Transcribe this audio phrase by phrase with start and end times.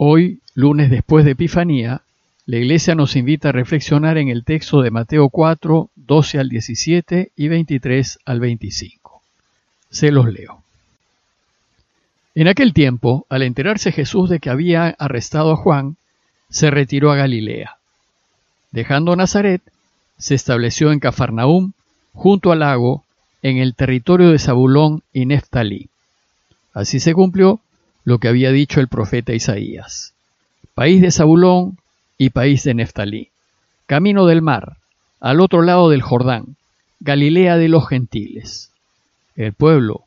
[0.00, 2.02] Hoy, lunes después de Epifanía,
[2.46, 7.32] la Iglesia nos invita a reflexionar en el texto de Mateo 4, 12 al 17
[7.34, 9.22] y 23 al 25.
[9.90, 10.62] Se los leo.
[12.36, 15.96] En aquel tiempo, al enterarse Jesús de que había arrestado a Juan,
[16.48, 17.78] se retiró a Galilea.
[18.70, 19.62] Dejando Nazaret,
[20.16, 21.72] se estableció en Cafarnaúm,
[22.14, 23.02] junto al lago,
[23.42, 25.88] en el territorio de Zabulón y Neftalí.
[26.72, 27.60] Así se cumplió
[28.08, 30.14] lo que había dicho el profeta Isaías.
[30.74, 31.76] País de Zabulón
[32.16, 33.28] y país de Neftalí,
[33.84, 34.78] camino del mar,
[35.20, 36.56] al otro lado del Jordán,
[37.00, 38.70] Galilea de los gentiles.
[39.36, 40.04] El pueblo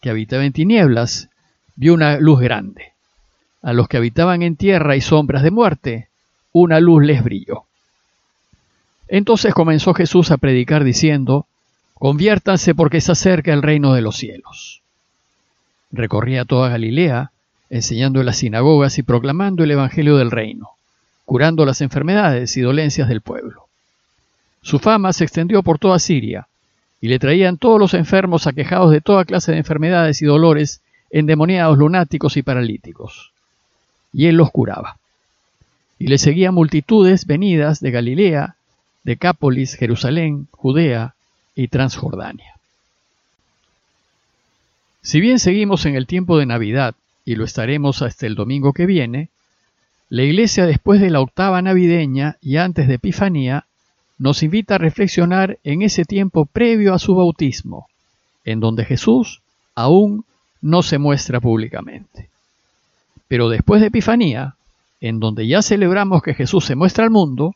[0.00, 1.28] que habitaba en tinieblas
[1.76, 2.92] vio una luz grande.
[3.62, 6.08] A los que habitaban en tierra y sombras de muerte,
[6.50, 7.66] una luz les brilló.
[9.06, 11.46] Entonces comenzó Jesús a predicar diciendo,
[11.94, 14.82] Conviértanse porque se acerca el reino de los cielos.
[15.92, 17.30] Recorría toda Galilea,
[17.70, 20.70] enseñando en las sinagogas y proclamando el Evangelio del reino,
[21.24, 23.66] curando las enfermedades y dolencias del pueblo.
[24.62, 26.46] Su fama se extendió por toda Siria,
[27.04, 30.80] y le traían todos los enfermos aquejados de toda clase de enfermedades y dolores,
[31.10, 33.30] endemoniados, lunáticos y paralíticos.
[34.10, 34.96] Y él los curaba.
[35.98, 38.56] Y le seguían multitudes venidas de Galilea,
[39.02, 41.14] Decápolis, Jerusalén, Judea
[41.54, 42.54] y Transjordania.
[45.02, 46.94] Si bien seguimos en el tiempo de Navidad,
[47.24, 49.30] y lo estaremos hasta el domingo que viene,
[50.08, 53.66] la Iglesia después de la octava navideña y antes de Epifanía
[54.18, 57.88] nos invita a reflexionar en ese tiempo previo a su bautismo,
[58.44, 59.42] en donde Jesús
[59.74, 60.24] aún
[60.60, 62.28] no se muestra públicamente.
[63.28, 64.56] Pero después de Epifanía,
[65.00, 67.54] en donde ya celebramos que Jesús se muestra al mundo,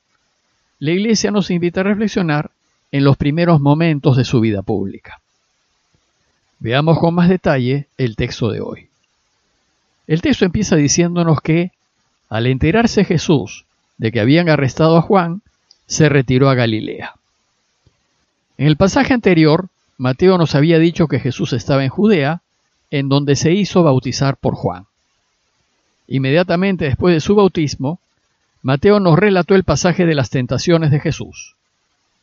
[0.79, 2.51] la Iglesia nos invita a reflexionar
[2.91, 5.21] en los primeros momentos de su vida pública.
[6.59, 8.89] Veamos con más detalle el texto de hoy.
[10.09, 11.71] El texto empieza diciéndonos que,
[12.31, 13.67] al enterarse Jesús
[13.99, 15.43] de que habían arrestado a Juan,
[15.87, 17.15] se retiró a Galilea.
[18.57, 19.69] En el pasaje anterior,
[19.99, 22.41] Mateo nos había dicho que Jesús estaba en Judea,
[22.91, 24.87] en donde se hizo bautizar por Juan.
[26.07, 28.01] Inmediatamente después de su bautismo,
[28.63, 31.55] Mateo nos relató el pasaje de las tentaciones de Jesús,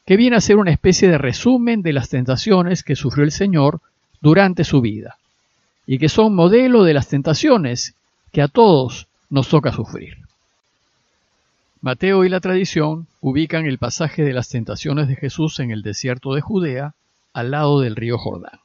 [0.08, 3.80] que viene a ser una especie de resumen de las tentaciones que sufrió el Señor
[4.22, 5.18] durante su vida
[5.88, 7.96] y que son modelo de las tentaciones
[8.32, 10.18] que a todos nos toca sufrir.
[11.82, 16.34] Mateo y la tradición ubican el pasaje de las tentaciones de Jesús en el desierto
[16.34, 16.94] de Judea,
[17.34, 18.60] al lado del río Jordán.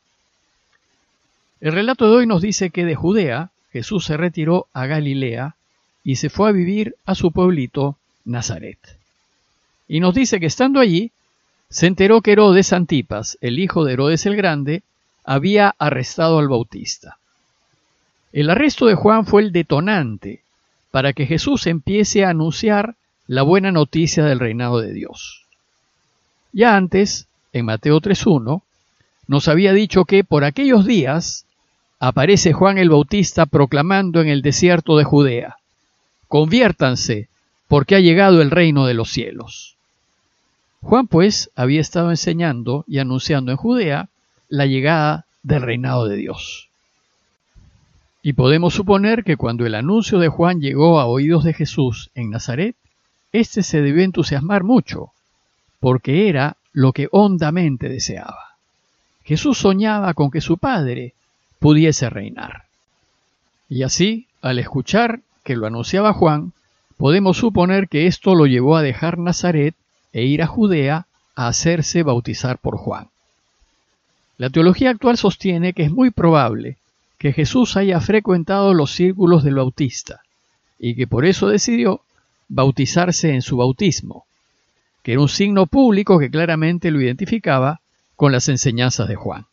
[1.60, 5.54] El relato de hoy nos dice que de Judea Jesús se retiró a Galilea
[6.03, 8.78] y se fue a vivir a su pueblito Nazaret.
[9.86, 11.10] Y nos dice que estando allí,
[11.69, 14.82] se enteró que Herodes Antipas, el hijo de Herodes el Grande,
[15.25, 17.19] había arrestado al Bautista.
[18.32, 20.42] El arresto de Juan fue el detonante
[20.91, 25.44] para que Jesús empiece a anunciar la buena noticia del reinado de Dios.
[26.53, 28.62] Ya antes, en Mateo 3.1,
[29.26, 31.47] nos había dicho que por aquellos días
[32.00, 35.59] aparece Juan el Bautista proclamando en el desierto de Judea,
[36.26, 37.28] conviértanse,
[37.69, 39.76] porque ha llegado el reino de los cielos.
[40.82, 44.09] Juan pues había estado enseñando y anunciando en Judea
[44.50, 46.68] la llegada del reinado de Dios.
[48.22, 52.28] Y podemos suponer que cuando el anuncio de Juan llegó a oídos de Jesús en
[52.28, 52.76] Nazaret,
[53.32, 55.12] éste se debió entusiasmar mucho,
[55.78, 58.56] porque era lo que hondamente deseaba.
[59.24, 61.14] Jesús soñaba con que su Padre
[61.58, 62.64] pudiese reinar.
[63.68, 66.52] Y así, al escuchar que lo anunciaba Juan,
[66.96, 69.74] podemos suponer que esto lo llevó a dejar Nazaret
[70.12, 71.06] e ir a Judea
[71.36, 73.08] a hacerse bautizar por Juan.
[74.40, 76.78] La teología actual sostiene que es muy probable
[77.18, 80.22] que Jesús haya frecuentado los círculos del Bautista
[80.78, 82.00] y que por eso decidió
[82.48, 84.24] bautizarse en su bautismo,
[85.02, 87.82] que era un signo público que claramente lo identificaba
[88.16, 89.44] con las enseñanzas de Juan.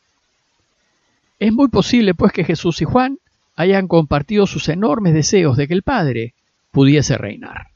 [1.37, 3.19] Es muy posible pues que Jesús y Juan
[3.57, 6.33] hayan compartido sus enormes deseos de que el Padre
[6.71, 7.67] pudiese reinar.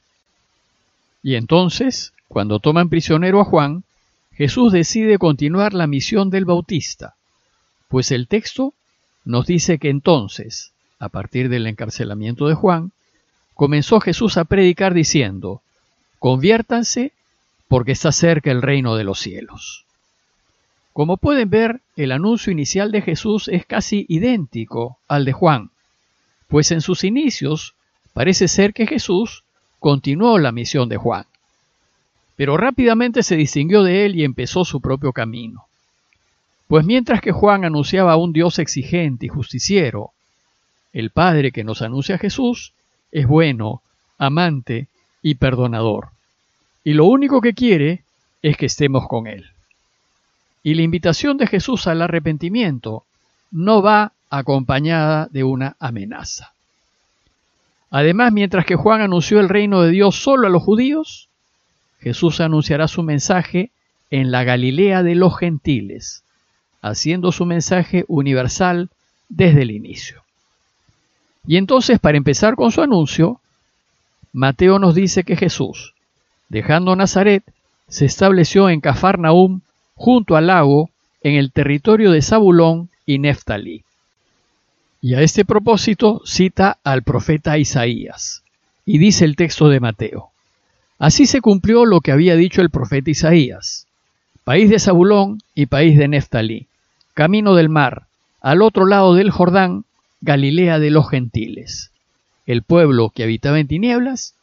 [1.21, 3.83] Y entonces, cuando toman prisionero a Juan,
[4.33, 7.15] Jesús decide continuar la misión del Bautista,
[7.89, 8.73] pues el texto
[9.25, 12.91] nos dice que entonces, a partir del encarcelamiento de Juan,
[13.53, 15.61] comenzó Jesús a predicar diciendo,
[16.17, 17.11] conviértanse
[17.67, 19.85] porque está cerca el reino de los cielos.
[20.93, 25.71] Como pueden ver, el anuncio inicial de Jesús es casi idéntico al de Juan,
[26.47, 27.75] pues en sus inicios
[28.13, 29.43] parece ser que Jesús
[29.79, 31.25] continuó la misión de Juan
[32.41, 35.67] pero rápidamente se distinguió de él y empezó su propio camino.
[36.67, 40.09] Pues mientras que Juan anunciaba a un Dios exigente y justiciero,
[40.91, 42.73] el Padre que nos anuncia a Jesús
[43.11, 43.83] es bueno,
[44.17, 44.87] amante
[45.21, 46.07] y perdonador.
[46.83, 48.01] Y lo único que quiere
[48.41, 49.51] es que estemos con Él.
[50.63, 53.03] Y la invitación de Jesús al arrepentimiento
[53.51, 56.53] no va acompañada de una amenaza.
[57.91, 61.27] Además, mientras que Juan anunció el reino de Dios solo a los judíos,
[62.01, 63.69] Jesús anunciará su mensaje
[64.09, 66.23] en la Galilea de los gentiles,
[66.81, 68.89] haciendo su mensaje universal
[69.29, 70.23] desde el inicio.
[71.45, 73.39] Y entonces, para empezar con su anuncio,
[74.33, 75.93] Mateo nos dice que Jesús,
[76.49, 77.43] dejando Nazaret,
[77.87, 79.61] se estableció en Cafarnaum,
[79.95, 80.89] junto al lago,
[81.21, 83.83] en el territorio de Zabulón y Neftalí.
[85.01, 88.43] Y a este propósito cita al profeta Isaías,
[88.85, 90.30] y dice el texto de Mateo.
[91.01, 93.87] Así se cumplió lo que había dicho el profeta Isaías.
[94.43, 96.67] País de Zabulón y país de Neftalí,
[97.15, 98.03] camino del mar,
[98.39, 99.83] al otro lado del Jordán,
[100.21, 101.89] Galilea de los gentiles.
[102.45, 104.35] El pueblo que habitaba en tinieblas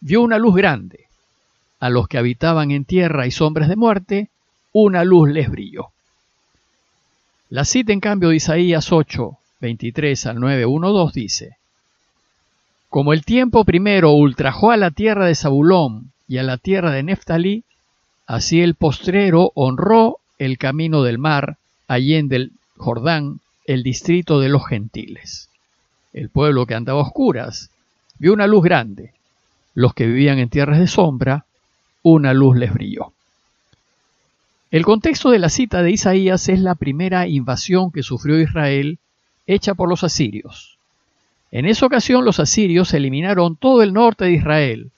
[0.00, 1.04] vio una luz grande.
[1.80, 4.30] A los que habitaban en tierra y sombras de muerte,
[4.72, 5.88] una luz les brilló.
[7.50, 11.58] La cita en cambio de Isaías 8, 23 al 9, 1, 2 dice,
[12.88, 17.02] Como el tiempo primero ultrajó a la tierra de Zabulón y a la tierra de
[17.02, 17.64] Neftalí,
[18.26, 21.56] así el postrero honró el camino del mar,
[21.88, 25.48] allende el Jordán, el distrito de los gentiles.
[26.12, 27.70] El pueblo que andaba a oscuras
[28.18, 29.12] vio una luz grande.
[29.74, 31.44] Los que vivían en tierras de sombra,
[32.02, 33.12] una luz les brilló.
[34.70, 38.98] El contexto de la cita de Isaías es la primera invasión que sufrió Israel
[39.46, 40.75] hecha por los asirios.
[41.56, 44.90] En esa ocasión los asirios eliminaron todo el norte de Israel,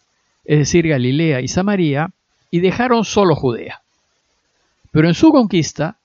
[0.44, 2.10] es decir, Galilea y Samaria,
[2.50, 3.80] y dejaron solo Judea.
[4.90, 5.98] Pero en su conquista,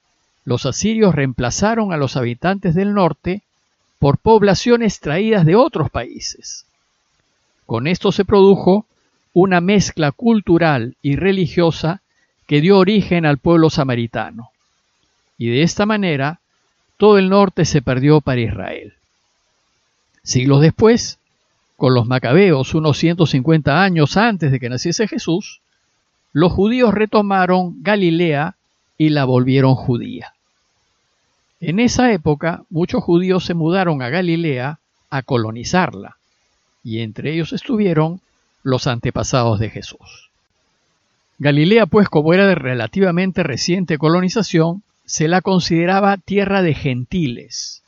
[0.45, 3.41] los asirios reemplazaron a los habitantes del norte
[3.97, 6.67] por poblaciones traídas de otros países.
[7.65, 8.85] Con esto se produjo
[9.33, 12.03] una mezcla cultural y religiosa
[12.45, 14.51] que dio origen al pueblo samaritano.
[15.35, 16.41] Y de esta manera
[16.97, 18.93] todo el norte se perdió para Israel.
[20.23, 21.19] Siglos después,
[21.75, 25.59] con los macabeos, unos 150 años antes de que naciese Jesús,
[26.31, 28.55] los judíos retomaron Galilea
[28.97, 30.33] y la volvieron judía.
[31.59, 34.79] En esa época, muchos judíos se mudaron a Galilea
[35.09, 36.17] a colonizarla,
[36.83, 38.19] y entre ellos estuvieron
[38.63, 40.29] los antepasados de Jesús.
[41.37, 47.82] Galilea, pues, como era de relativamente reciente colonización, se la consideraba tierra de gentiles.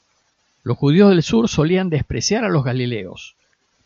[0.65, 3.35] Los judíos del sur solían despreciar a los galileos,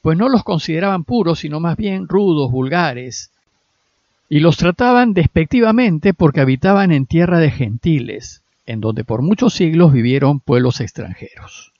[0.01, 3.31] pues no los consideraban puros, sino más bien rudos, vulgares,
[4.29, 9.91] y los trataban despectivamente porque habitaban en tierra de gentiles, en donde por muchos siglos
[9.91, 11.73] vivieron pueblos extranjeros.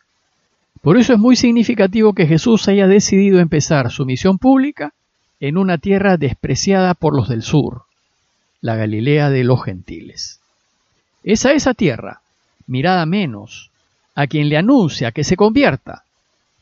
[0.82, 4.92] Por eso es muy significativo que Jesús haya decidido empezar su misión pública
[5.40, 7.84] en una tierra despreciada por los del sur,
[8.60, 10.42] la Galilea de los gentiles.
[11.24, 12.20] Es a esa tierra,
[12.68, 13.69] mirada menos,
[14.20, 16.04] a quien le anuncia que se convierta,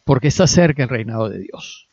[0.03, 1.87] porque está cerca el reinado de Dios.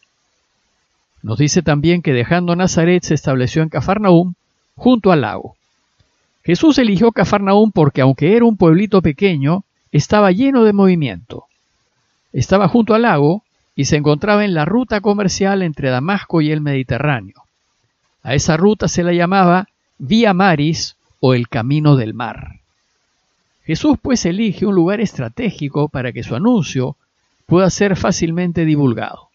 [1.22, 4.34] Nos dice también que dejando Nazaret se estableció en Cafarnaúm,
[4.76, 5.56] junto al lago.
[6.44, 11.46] Jesús eligió Cafarnaúm porque aunque era un pueblito pequeño, estaba lleno de movimiento.
[12.34, 13.42] Estaba junto al lago
[13.74, 17.44] y se encontraba en la ruta comercial entre Damasco y el Mediterráneo.
[18.22, 22.63] A esa ruta se la llamaba Vía Maris o el camino del mar.
[23.64, 26.96] Jesús pues elige un lugar estratégico para que su anuncio
[27.46, 29.28] pueda ser fácilmente divulgado.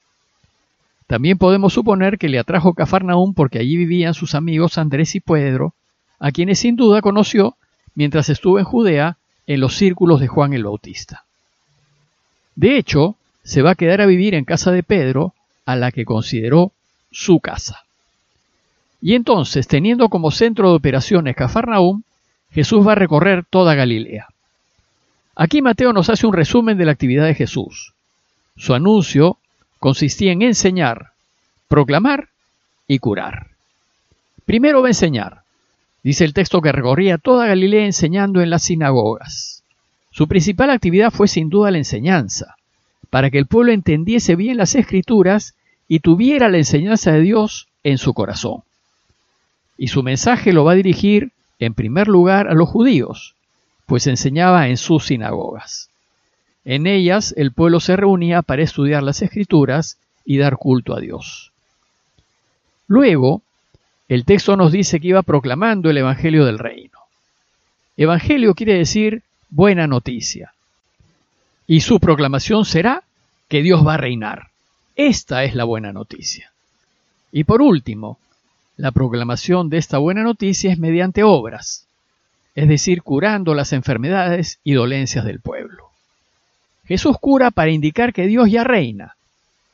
[1.07, 5.73] También podemos suponer que le atrajo Cafarnaúm porque allí vivían sus amigos Andrés y Pedro,
[6.19, 7.55] a quienes sin duda conoció
[7.95, 9.17] mientras estuvo en Judea
[9.47, 11.23] en los círculos de Juan el Bautista.
[12.55, 15.33] De hecho, se va a quedar a vivir en casa de Pedro,
[15.65, 16.71] a la que consideró
[17.11, 17.83] su casa.
[19.01, 22.03] Y entonces, teniendo como centro de operaciones Cafarnaúm,
[22.51, 24.27] Jesús va a recorrer toda Galilea.
[25.35, 27.93] Aquí Mateo nos hace un resumen de la actividad de Jesús.
[28.57, 29.37] Su anuncio
[29.79, 31.11] consistía en enseñar,
[31.67, 32.29] proclamar
[32.87, 33.47] y curar.
[34.45, 35.43] Primero va a enseñar.
[36.03, 39.63] Dice el texto que recorría toda Galilea enseñando en las sinagogas.
[40.11, 42.55] Su principal actividad fue sin duda la enseñanza,
[43.09, 45.55] para que el pueblo entendiese bien las escrituras
[45.87, 48.63] y tuviera la enseñanza de Dios en su corazón
[49.79, 53.35] y su mensaje lo va a dirigir en primer lugar a los judíos,
[53.85, 55.89] pues enseñaba en sus sinagogas.
[56.65, 61.51] En ellas el pueblo se reunía para estudiar las escrituras y dar culto a Dios.
[62.87, 63.41] Luego,
[64.07, 66.97] el texto nos dice que iba proclamando el Evangelio del Reino.
[67.97, 70.53] Evangelio quiere decir buena noticia.
[71.67, 73.03] Y su proclamación será
[73.47, 74.49] que Dios va a reinar.
[74.95, 76.51] Esta es la buena noticia.
[77.31, 78.17] Y por último,
[78.79, 81.85] la proclamación de esta buena noticia es mediante obras,
[82.55, 85.89] es decir, curando las enfermedades y dolencias del pueblo.
[86.85, 89.17] Jesús cura para indicar que Dios ya reina.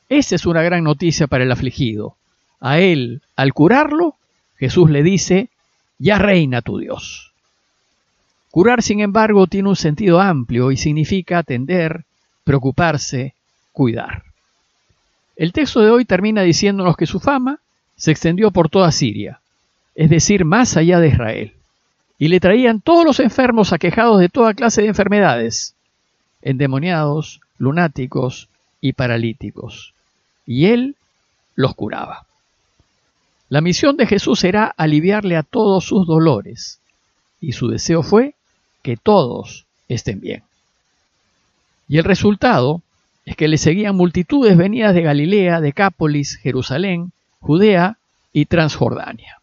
[0.08, 2.16] Esa es una gran noticia para el afligido.
[2.58, 4.16] A él, al curarlo,
[4.58, 5.50] Jesús le dice,
[5.98, 7.30] ya reina tu Dios.
[8.50, 12.04] Curar, sin embargo, tiene un sentido amplio y significa atender,
[12.42, 13.34] preocuparse,
[13.70, 14.24] cuidar.
[15.36, 17.60] El texto de hoy termina diciéndonos que su fama
[17.96, 19.40] se extendió por toda Siria,
[19.94, 21.52] es decir, más allá de Israel,
[22.18, 25.74] y le traían todos los enfermos aquejados de toda clase de enfermedades,
[26.42, 28.48] endemoniados, lunáticos
[28.80, 29.94] y paralíticos,
[30.46, 30.96] y él
[31.54, 32.26] los curaba.
[33.48, 36.80] La misión de Jesús era aliviarle a todos sus dolores,
[37.40, 38.34] y su deseo fue
[38.82, 40.42] que todos estén bien.
[41.88, 42.82] Y el resultado
[43.24, 47.12] es que le seguían multitudes venidas de Galilea, Decápolis, Jerusalén,
[47.46, 47.96] Judea
[48.32, 49.38] y Transjordania.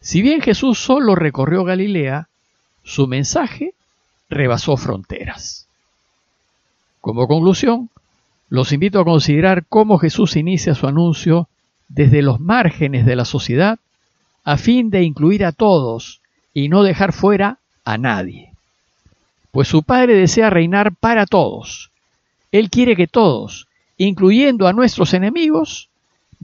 [0.00, 2.28] Si bien Jesús solo recorrió Galilea,
[2.82, 3.72] su mensaje
[4.28, 5.66] rebasó fronteras.
[7.00, 7.88] Como conclusión,
[8.50, 11.48] los invito a considerar cómo Jesús inicia su anuncio
[11.88, 13.78] desde los márgenes de la sociedad
[14.44, 16.20] a fin de incluir a todos
[16.52, 18.52] y no dejar fuera a nadie.
[19.50, 21.90] Pues su Padre desea reinar para todos,
[22.52, 25.88] él quiere que todos, incluyendo a nuestros enemigos,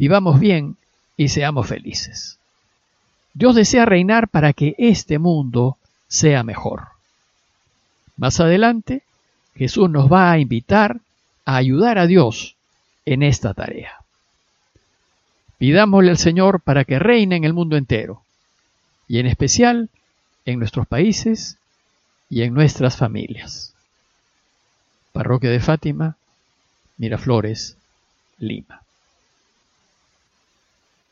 [0.00, 0.78] vivamos bien
[1.18, 2.38] y seamos felices.
[3.34, 5.76] Dios desea reinar para que este mundo
[6.08, 6.88] sea mejor.
[8.16, 9.02] Más adelante,
[9.54, 11.00] Jesús nos va a invitar
[11.44, 12.56] a ayudar a Dios
[13.04, 13.98] en esta tarea.
[15.58, 18.22] Pidámosle al Señor para que reine en el mundo entero,
[19.06, 19.90] y en especial
[20.46, 21.58] en nuestros países
[22.30, 23.74] y en nuestras familias.
[25.12, 26.16] Parroquia de Fátima,
[26.96, 27.76] Miraflores,
[28.38, 28.80] Lima.